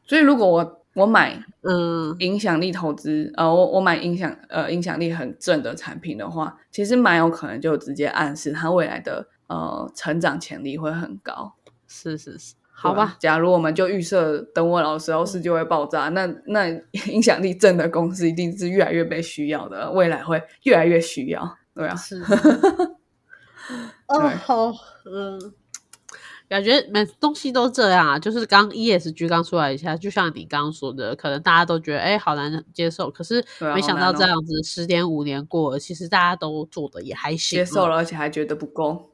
[0.05, 11.53] 所以如果我我买嗯影响力投资，呃，我我买影响呃影响力很正的产品的话，其实蛮有可能就直接暗示它未来的呃成长潜力会很高。
[11.87, 13.15] 是是是，好吧吧，？
[13.19, 16.67] 假如我们就预设等我老的时候世界会爆炸，那那
[17.11, 21.57] 影响力正的公司一定是越来越被需要的，未来会越来越需要。
[21.75, 22.21] 对啊，是。
[24.07, 24.73] 哦，好，
[25.05, 25.53] 嗯，
[26.49, 28.19] 感觉每东西都这样啊。
[28.19, 39.11] 就是刚 ESG 刚出来一下，就像你刚刚说的，可能大家都觉得哎、好难接受，可是没想到这样子十年五年过了，其实大家都做的也还行，接受了，而且还觉得不够。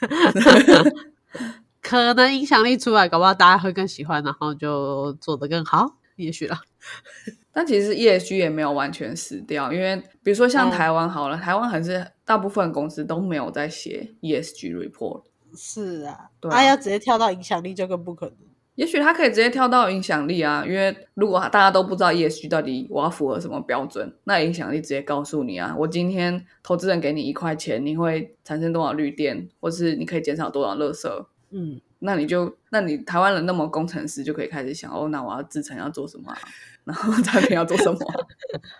[1.84, 6.58] 可能影响力出来，搞不好大家会更喜欢，然后就做得更好，也许啦。
[7.52, 15.22] 但其实 ESG 也没有完全死掉，因为比如说像嗯台湾好了，台湾还是大部分公司都没有在写 ESG report。
[15.56, 18.36] 是啊，对啊要直接跳到影响力就更不可能。
[18.74, 31.26] 也许他可以直接跳到影响力啊，因为如果大家都不知道 ESG 到底我要符合什么标准，那影响力直接告诉你啊，我今天投资人给你一块钱，你会产生多少绿电，或是你可以减少多少垃圾，
[31.56, 36.38] 嗯，那你就，那你台湾人那么工程师就可以开始想，哦，那我要制成要做什么、啊，
[36.82, 37.98] 然后 产品要做什么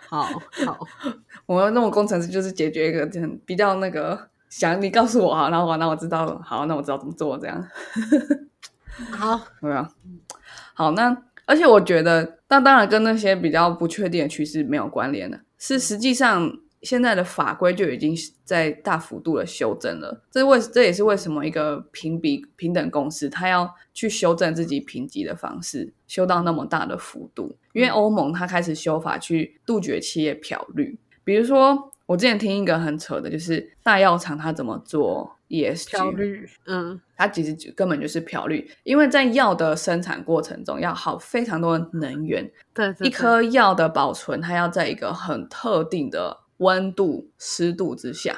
[0.09, 0.87] 啊、好好，
[1.47, 7.65] 我们那么工程师就是解决一个很比较那个想你告诉我啊，然后我那我知道，好，那我知道怎么做这样。
[9.11, 9.89] 好， 对啊，
[10.73, 11.15] 好，那
[11.45, 16.51] 而且我觉得，那当然跟那些比较不确定的趋势没有关联的，是实际上
[16.85, 18.15] 现在的法规就已经
[18.45, 20.21] 在大幅度的修正了。
[20.31, 31.91] 这为这也是为什么一个评比平等公司，它要去修正自己评级的方式，修到那么大的幅度，因为欧盟它开始修法去杜绝企业漂绿，比如说。
[32.07, 48.35] 我之前听一个很扯的，就是大药厂它怎么做 ESG，漂绿，嗯，它其实就根本就是漂绿，因为在药的生产过程中要耗非常多的能源，对对，一颗药的保存它要在一个很特定的温度、湿度之下。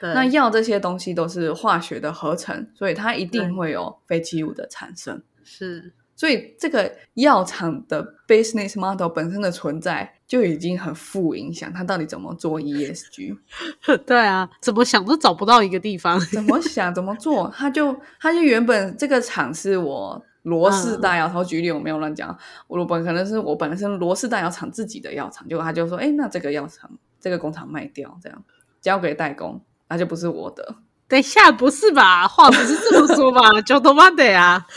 [0.00, 5.20] 对那药这些东西都是化学的合成，所以它一定会有废弃物的产生。
[5.42, 13.36] 是所以这个药厂的 business model 本身的存在就已经很负影响，它到底怎么做 ESG，
[14.06, 16.18] 对啊，怎么想都找不到一个地方。
[16.30, 26.90] 怎么想怎么做，它就它就原本这个厂是我罗氏大药厂，举例我没有乱讲，我本可能是我本身罗氏大药厂自己的药厂，结果他就说，哎，那这个药厂
[27.20, 28.42] 这个工厂卖掉，这样
[28.80, 30.76] 交给代工，那就不是我的。
[31.06, 32.28] 等一下，不是吧？
[32.28, 33.40] 话不是这么说吧？
[33.62, 34.66] 就他妈的啊！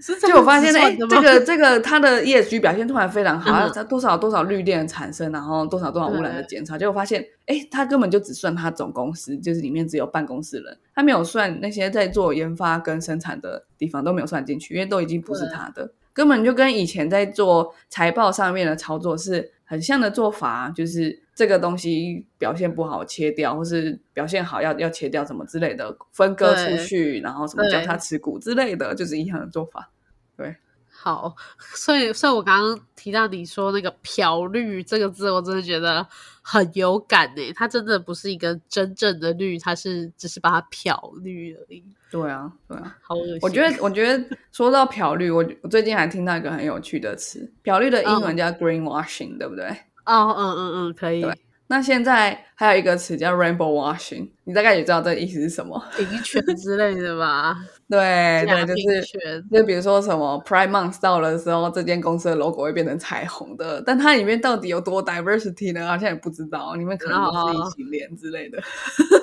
[0.00, 29.90] 是就我发现，哎、这个这个它的 ESG 表现突然非常好，嗯它多少多少绿电的产生，然后多少多少污染的对减少，结果发现，哎，它根本就只算它总公司，就是里面只有办公室人，它没有算那些在做研发跟生产的地方都没有算进去，因为都已经不是它的，根本就跟以前在做财报上面的操作是很像的做法，就是这个东西表现不好切掉，或是表现好要要切掉什么之类的，分割出去，然后什么对交叉持股之类的，就是一样的做法。
[30.36, 30.54] 对
[30.88, 31.34] 好，
[31.74, 36.06] 所以，所以我刚刚提到你说那个“漂绿”这个字，我真的觉得
[36.42, 37.52] 很有感呢。
[37.56, 42.96] 它真的不是一个真正的绿，它是只是把它漂绿而已，对啊，对啊。
[43.02, 43.38] 好恶心。
[43.42, 49.76] 我觉得，我觉得说到漂绿，我我最近还听到一个很有趣的词，漂绿的英文叫 greenwashing，、对不对？
[50.04, 51.24] 哦，嗯嗯嗯，可以
[51.68, 55.82] 那现在还有一个词叫 rainbow washing，你大概也知道这个意思是什么？
[55.96, 57.56] 平权之类的吧？
[57.88, 65.86] 对假对，就平是权，就比如说什么 Prime Month 到了的时候，这间公司的 logo 会变成彩虹的，但它里面到底有多 diversity 呢？
[65.88, 68.62] 好像也不知道，你们可能都是异性恋之类的。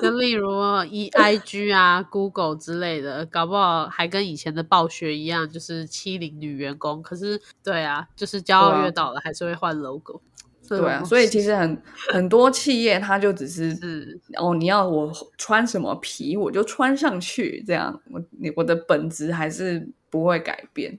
[0.02, 0.50] 就例如
[0.90, 7.00] E I G 啊、Google 之类的，搞不好还跟以前的暴雪一样，就是欺凌女员工。
[7.00, 10.20] 可是，对啊，就是骄傲越倒了，还是会换 logo。
[10.78, 20.96] 对啊，所以其实很很多企业它就只是是哦，你要我穿什么皮，我就穿上去，这样我你我的本质还是不会改变。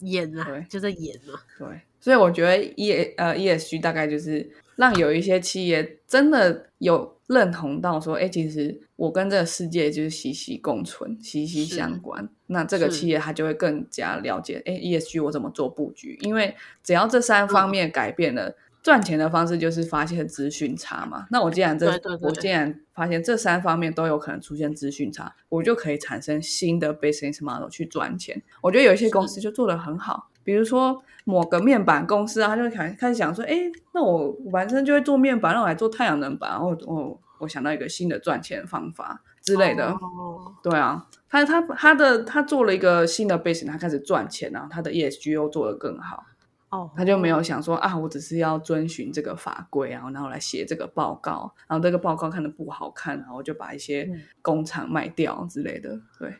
[0.00, 1.40] 演啊对，就在演嘛。
[1.58, 1.66] 对，
[2.00, 12.28] 所以我觉得 E 呃 ESG 大概就是让有一些企业真的有认同到说，哎，其实我跟这个世界就是息息共存、息息相关。
[12.46, 16.18] 那这个企业它就会更加了解，哎，ESG 我怎么做布局？
[16.20, 18.54] 因为只要这三嗯方面改变了。
[18.86, 21.26] 赚钱的方式就是发现资讯差嘛。
[21.28, 28.40] 那我既然这对对对我既然发现这三方面都有可能出现资讯差，我就可以产生新的 business model 去赚钱。
[28.60, 33.56] 我觉得有一些公司就做得很好，比如说某个面板公司啊，他就开开始想说，哎，
[33.92, 39.88] 那我本身就会做面板，那我来做太阳能板，然后我我想到一个新的赚钱方法之类的。
[39.88, 46.24] 哦，对啊，他他他的他做了一个新的 business，他开始赚钱，然后他的 ESG 又做得更好。
[46.68, 55.96] 哦，他就没有想说啊，我只是要遵循这个法规啊，然后来写这个报告，然后这个报告看的不好看，然后我就把一些嗯工厂卖掉之类的。
[56.18, 56.34] 对，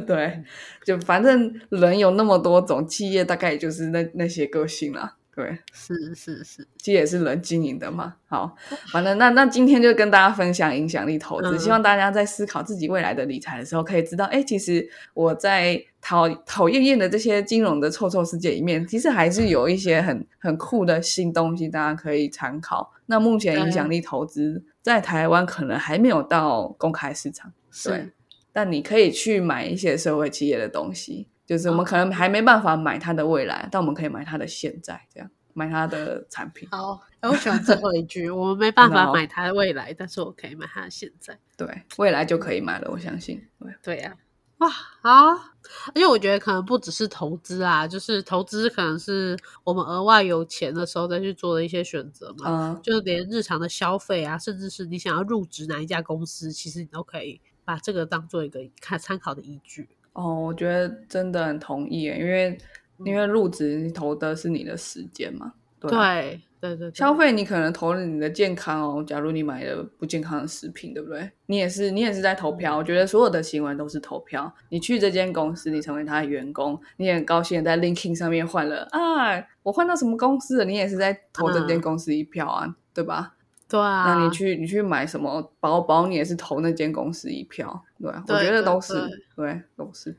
[0.06, 0.42] 对，
[0.84, 5.16] 就反正人有那么多种，企业大概也就是那那些个性啦。
[5.34, 8.16] 对，是是是，其实也是人经营的嘛。
[8.26, 8.56] 好，
[8.90, 22.90] 反正那那今天就跟大家分享影响力投资，嗯希望大家在思考自己未来的理财的时候，可以知道，哎，其实我在讨讨厌厌的这些金融的臭臭世界里面，其实还是有一些很很酷的新东西，大家可以参考。
[23.04, 27.52] 那目前影响力投资在台湾可能还没有到公开市场，
[27.84, 28.10] 对，
[28.54, 36.66] 但你可以去买一些社会企业的东西，就是我们可能还没办法买它的未来，但我们可以买它的现在，这样买它的产品。
[36.70, 37.02] 好。
[37.20, 41.36] 哎我喜欢最后一句，我们没办法买它的未来，但是我可以买它的现在。
[41.56, 43.42] 对，未来就可以买了，我相信。
[43.58, 44.14] 对，对呀、
[44.58, 44.68] 哇，
[45.02, 52.72] 啊，而且我觉得可能不只是投资啊，就是投资可能是我们额外有钱的时候再去做的一些选择嘛。
[52.72, 59.88] 嗯，就是连日常的消费啊，甚至是你想要入职哪一家公司，其实你都可以把这个当做一个看参考的依据。
[60.14, 62.58] 哦，我觉得真的很同意耶，因为
[63.04, 66.20] 因为入职你投的是你的时间嘛，对啊
[66.60, 71.30] 对对消费你可能投了你的健康哦，假如你买了不健康的食品，对不对？
[71.46, 72.76] 你也是你也是在投票。
[72.76, 74.52] 我觉得所有的行为都是投票。
[74.70, 80.64] 你去这间公司，你成为他的员工，你也很高兴在 LinkedIn 上面换了啊，我换到什么公司了？
[80.64, 83.34] 你也是在投这间嗯公司一票啊，对吧？
[83.68, 88.94] 对啊，那你去你去买什么包包，你也是投那间公司一票，对啊，我觉得都是
[89.36, 90.16] 对对，都是。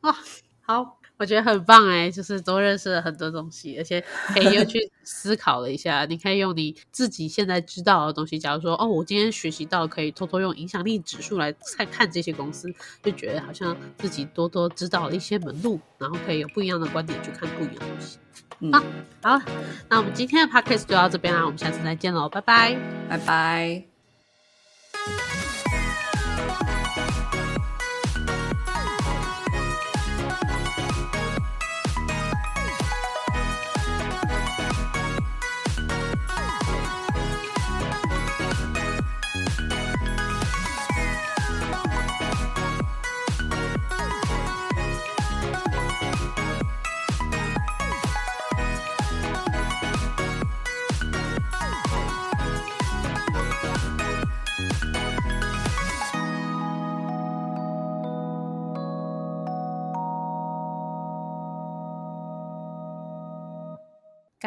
[0.00, 0.16] 哇，
[0.62, 6.06] 好，我觉得很棒哎，就是都认识了很多东西，而且可以又去 思考了一下。
[6.06, 18.18] 你可以用你自己现在知道的东西，假如说哦，我今天学习到可以偷偷用影响力指数来看看这些公司，就觉得好像自己多多知道了一些门路，然后可以有不一样的观点去看不一样的东西。
[18.60, 18.72] 嗯，
[19.20, 19.38] 好，
[19.90, 22.74] 那我们今天的 podcast 就到这边啦，我们下次再见喽，拜拜，
[23.10, 23.84] 拜拜。